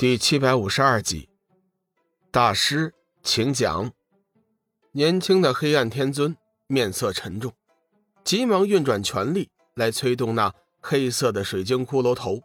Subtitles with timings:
[0.00, 1.28] 第七百五十二集，
[2.30, 3.92] 大师，请讲。
[4.92, 6.34] 年轻的黑暗天尊
[6.66, 7.52] 面色沉重，
[8.24, 12.40] 急忙运转全力来催动那黑色的水晶骷髅头。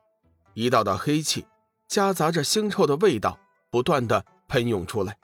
[0.54, 1.46] 一道道黑气
[1.88, 3.40] 夹杂着腥臭的味道，
[3.72, 5.18] 不断的喷涌出来。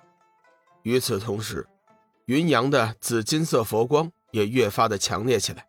[0.84, 1.68] 与此同时，
[2.28, 5.68] 云阳的紫金色佛光也越发的强烈起来。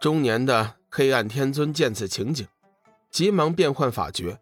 [0.00, 2.46] 中年的黑暗天尊见此情景，
[3.10, 4.38] 急忙变换法诀。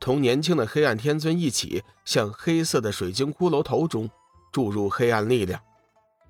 [0.00, 4.10] 同年轻的黑暗天尊一起向黑色的水晶骷髅头中
[4.50, 5.60] 注入黑暗力量，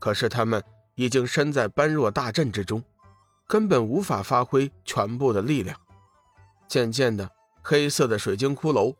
[0.00, 0.62] 可是他们
[0.96, 2.82] 已经身在般若大阵之中，
[3.46, 5.78] 根本无法发挥全部的力量。
[6.66, 7.30] 渐渐的，
[7.62, 8.94] 黑色的水晶骷髅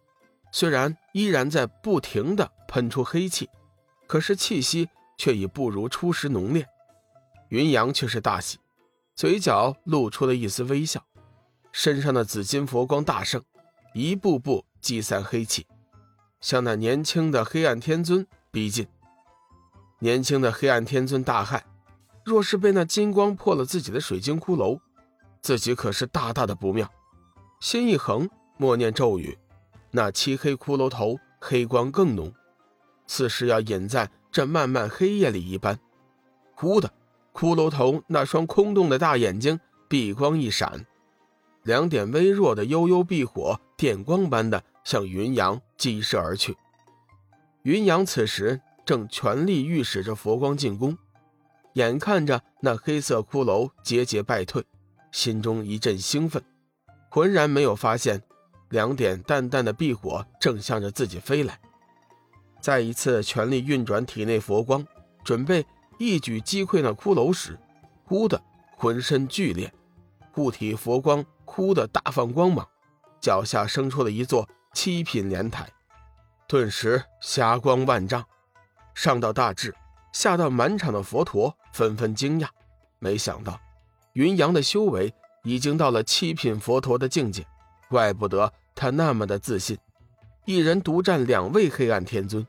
[0.52, 3.50] 虽然依然在不停的喷出黑气，
[4.06, 6.64] 可是气息却已不如初时浓烈。
[7.48, 8.59] 云阳却是大喜，
[9.16, 11.05] 嘴角露出了一丝微笑，
[11.73, 13.42] 身上的紫金佛光大盛。
[13.93, 15.67] 一步步击散黑气，
[16.41, 18.87] 向那年轻的黑暗天尊逼近。
[19.98, 21.61] 年轻的黑暗天尊大骇，
[22.25, 24.79] 若是被那金光破了自己的水晶骷髅，
[25.42, 26.91] 自己可是大大的不妙。
[27.61, 29.37] 心一横，默念咒语，
[29.91, 32.33] 那漆黑骷髅头黑光更浓，
[33.07, 35.79] 似是要隐在这漫漫黑夜里一般。
[36.55, 36.92] 忽的，
[37.34, 40.86] 骷髅头那双空洞的大眼睛碧光一闪。
[41.62, 46.56] 两点微弱的幽幽碧火，电光般的向云阳激射而去。
[47.62, 50.97] 云阳此时正全力御使着佛光进攻，
[51.75, 54.64] 眼看着那黑色骷髅节节败退，
[55.12, 56.42] 心中一阵兴奋，
[57.11, 58.22] 浑然没有发现
[58.70, 61.61] 两点淡淡的碧火正向着自己飞来。
[62.61, 64.86] 再一次全力运转体内佛光，
[65.22, 65.64] 准备
[65.98, 67.58] 一举击溃那骷髅时，
[68.05, 68.42] 忽的
[68.77, 69.72] 浑身剧烈，
[70.33, 71.25] 护体佛光。
[71.53, 72.64] 哭的大放光芒，
[73.20, 75.69] 脚下生出了一座七品莲台，
[76.47, 78.25] 顿时霞光万丈。
[78.95, 79.75] 上到大智，
[80.12, 82.46] 下到满场的佛陀纷纷惊讶，
[83.01, 83.61] 没想到
[84.13, 87.45] 云阳的修为已经到了七品佛陀的境界，
[87.89, 89.77] 怪不得他那么的自信，
[90.45, 92.47] 一人独占两位黑暗天尊。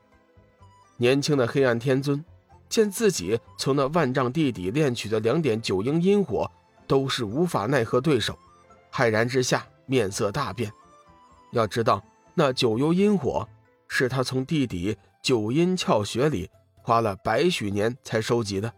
[0.96, 2.24] 年轻的黑暗天尊
[2.68, 6.48] 见自己从那万丈地底炼取的两点九阴阴火
[6.92, 8.38] 都是无法奈何对手。
[8.92, 10.70] 骇然之下，面色大变。
[11.52, 12.04] 要知道，
[12.34, 13.48] 那九幽阴火
[13.88, 16.50] 是他从地底九阴窍穴里
[16.82, 18.70] 花了百许年才收集的，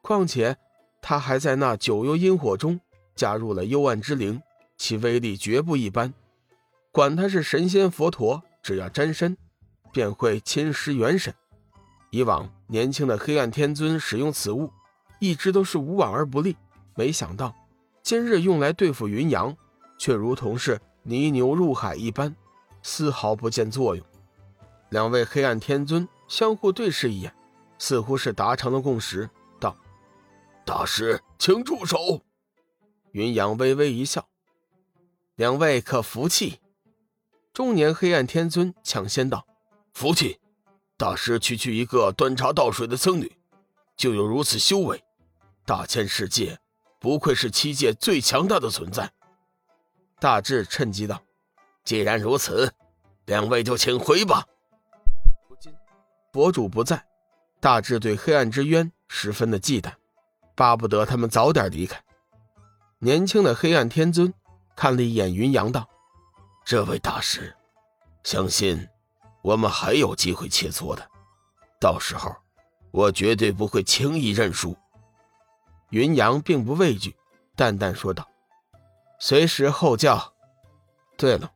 [0.00, 0.56] 况且
[1.02, 2.80] 他还在那九幽阴火中
[3.14, 4.40] 加入了幽暗之灵，
[4.78, 6.14] 其威力绝不一般。
[6.90, 9.36] 管他是神仙佛陀，只要沾身，
[9.92, 11.34] 便会侵蚀元神。
[12.08, 14.72] 以往年轻的黑暗天尊使用此物，
[15.18, 16.56] 一直都是无往而不利，
[16.94, 17.54] 没想到。
[18.02, 19.56] 今日用来对付云阳，
[19.98, 22.34] 却如同是泥牛入海一般，
[22.82, 24.04] 丝毫不见作用。
[24.88, 27.32] 两位黑暗天尊相互对视一眼，
[27.78, 29.28] 似乎是达成了共识，
[29.60, 29.76] 道
[30.64, 32.22] ：“大师，请住手。”
[33.12, 34.26] 云阳微微一笑
[35.36, 36.58] ：“两位可服气？”
[37.52, 39.46] 中年黑暗天尊抢先道
[39.92, 40.40] ：“服气。
[40.96, 43.30] 大师区区一个端茶倒水的僧侣，
[43.96, 45.04] 就有如此修为，
[45.64, 46.58] 大千世界。”
[47.00, 49.10] 不愧是七界最强大的存在，
[50.18, 51.18] 大智趁机道
[51.82, 52.70] ：“既然如此，
[53.24, 54.44] 两位就请回吧。”
[55.48, 55.72] 如今
[56.30, 57.02] 佛主不在，
[57.58, 59.90] 大智对黑暗之渊十分的忌惮，
[60.54, 61.98] 巴不得他们早点离开。
[62.98, 64.34] 年轻的黑暗天尊
[64.76, 65.88] 看了一眼云阳，道
[66.66, 67.56] ：“这位大师，
[68.24, 68.86] 相信
[69.40, 71.10] 我们还有机会切磋的，
[71.80, 72.30] 到时候
[72.90, 74.76] 我绝对不会轻易认输。”
[75.90, 77.14] 云阳并不畏惧，
[77.56, 78.28] 淡淡说道
[79.18, 80.32] ：“随时候叫。
[81.16, 81.50] 对了，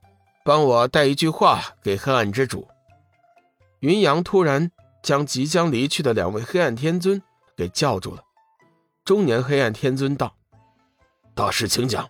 [0.45, 2.69] 帮我带一句话给黑暗之主。”
[3.81, 4.71] 云阳突然
[5.03, 7.23] 将即将离去的两位黑暗天尊
[7.57, 8.23] 给叫住了。
[9.05, 10.35] 中年黑暗天尊道
[11.35, 12.09] ：“大师，请讲。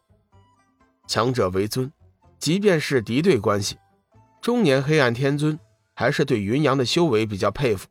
[1.06, 1.92] 强者为尊，
[2.38, 3.76] 即便是敌对关系，
[4.40, 5.58] 中年黑暗天尊
[5.94, 7.88] 还是对云阳的修为比较佩服，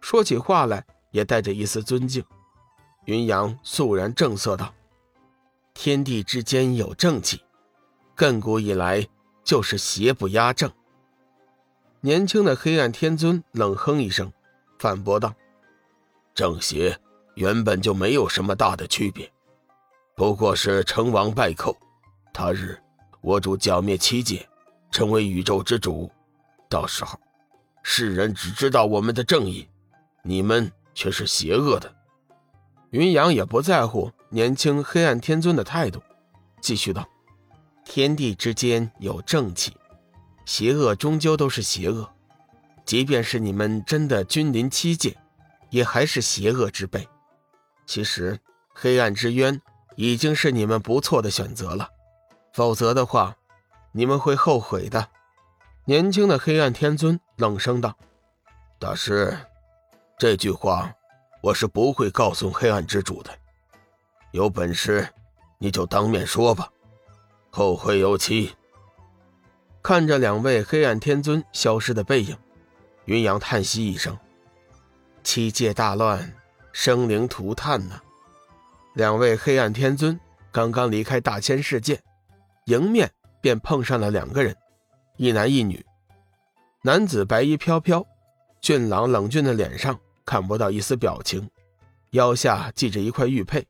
[0.00, 2.24] 说起话来也带着一丝尊敬。”
[3.06, 4.72] 云阳肃然正色道
[5.74, 7.42] ：“天地之间有正气，
[8.16, 9.06] 亘古以来
[9.42, 10.70] 就是邪不压正。”
[12.00, 14.32] 年轻的黑暗天尊冷哼一声，
[14.78, 15.34] 反驳道
[16.34, 16.98] ：“正邪
[17.34, 19.30] 原本就没有什么大的区别，
[20.14, 21.76] 不过是成王败寇。
[22.32, 22.78] 他日
[23.20, 24.48] 我主剿灭七界，
[24.90, 26.10] 成为宇宙之主，
[26.68, 27.18] 到时候
[27.82, 29.68] 世人只知道我们的正义，
[30.22, 31.94] 你们却是邪恶的。”
[32.94, 36.00] 云阳也不在乎年轻黑暗天尊的态度，
[36.60, 37.04] 继续道
[37.84, 39.76] ：“天地之间有正气，
[40.46, 42.08] 邪恶终究都是邪恶，
[42.84, 45.16] 即便是你们真的君临七界，
[45.70, 47.04] 也还是邪恶之辈。
[47.84, 48.38] 其实，
[48.72, 49.60] 黑暗之渊
[49.96, 51.88] 已经是你们不错的选择了，
[52.52, 53.34] 否则的话，
[53.90, 55.08] 你们会后悔的。”
[55.86, 57.96] 年轻的黑暗天尊冷声道
[58.78, 59.36] ：“大师，
[60.16, 60.94] 这句话
[61.44, 63.30] 我是不会告诉黑暗之主的。
[64.30, 65.06] 有本事
[65.58, 66.70] 你就当面说吧，
[67.50, 68.54] 后会有期。”
[69.82, 72.34] 看着两位黑暗天尊消失的背影，
[73.04, 74.18] 云阳叹息一声
[75.22, 76.34] ：“七界大乱，
[76.72, 78.00] 生灵涂炭呐！”
[78.96, 80.18] 两位黑暗天尊
[80.50, 82.00] 刚刚离开大千世界，
[82.64, 83.12] 迎面
[83.42, 84.56] 便碰上了两个人。
[85.18, 85.84] 一男一女，
[86.80, 88.06] 男子白衣飘飘，
[88.62, 91.50] 俊朗冷峻的脸上看不到一丝表情，
[92.10, 93.66] 腰下系着一块玉佩，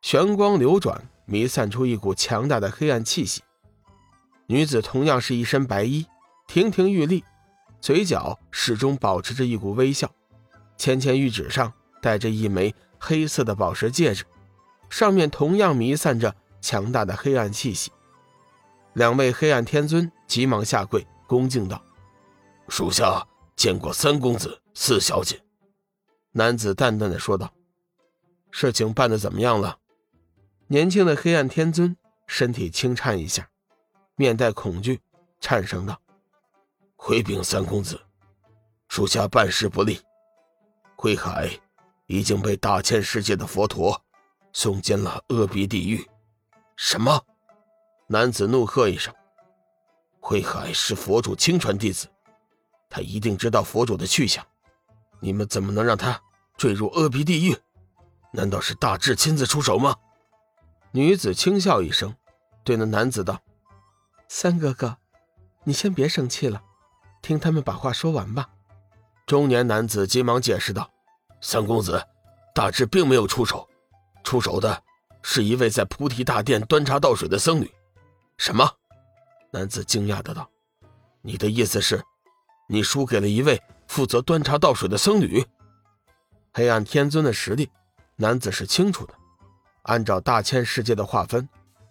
[0.00, 3.42] 玄光流转，弥散出一股强大的黑暗气息。
[4.46, 6.06] 女子同样是一身白衣，
[6.46, 7.24] 亭亭玉立，
[7.80, 10.10] 嘴角始终保持着一股微笑，
[10.76, 14.24] 芊芊玉指上戴着一枚黑色的宝石戒指，
[14.90, 17.90] 上面同样弥散着强大的黑暗气息。
[18.94, 21.82] 两位黑暗天尊急忙下跪，恭敬道
[22.68, 23.26] ：“属下
[23.56, 25.40] 见过三公子、四小姐。”
[26.34, 27.52] 男子淡淡的说道
[28.50, 29.78] ：“事情办得怎么样了？”
[30.68, 31.94] 年轻的黑暗天尊
[32.26, 33.46] 身体轻颤一下，
[34.16, 35.00] 面带恐惧，
[35.40, 36.00] 颤声道
[36.96, 38.00] ：“回禀三公子，
[38.88, 40.00] 属下办事不力，
[40.96, 41.50] 慧海
[42.06, 44.02] 已经被大千世界的佛陀
[44.54, 46.08] 送进了阿鼻地狱。”
[46.76, 47.22] 什么？
[48.06, 49.14] 男子怒喝一声
[50.18, 52.08] ：“慧海是佛主亲传弟子，
[52.88, 54.42] 他一定知道佛主的去向。
[55.22, 56.20] 你们怎么能让他
[56.58, 57.56] 坠入阿鼻地狱？
[58.32, 59.96] 难道是大智亲自出手吗？”
[60.90, 62.14] 女子轻笑一声，
[62.64, 63.40] 对那男子道
[64.28, 64.98] ：“三哥哥，
[65.64, 66.60] 你先别生气了，
[67.22, 68.50] 听他们把话说完吧。”
[69.24, 70.90] 中年男子急忙解释道
[71.40, 72.04] ：“三公子，
[72.52, 73.66] 大智并没有出手，
[74.24, 74.82] 出手的
[75.22, 77.70] 是一位在菩提大殿端茶倒水的僧侣。”
[78.36, 78.68] 什么？
[79.52, 80.50] 男子惊讶的道
[81.22, 82.02] ：“你的意思是，
[82.68, 85.44] 你输给了一位负责端茶倒水的僧侣？
[86.54, 87.68] 黑暗天尊的实力，
[88.16, 89.12] 男子是清楚的。
[89.82, 91.46] 按照大千世界的划分，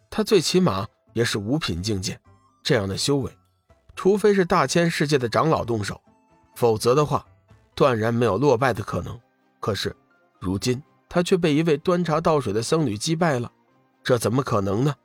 [0.09, 2.19] 他最起码也是五品境界。
[2.63, 3.31] 这样的修为，
[3.95, 6.01] 除非是大千世界的长老动手，
[6.55, 7.23] 否则的话，
[7.75, 9.19] 断然没有落败的可能。
[9.59, 9.95] 可是，
[10.39, 13.51] 如今他却被一位端茶倒水的僧侣击败了，
[14.03, 14.95] 这怎么可能呢？”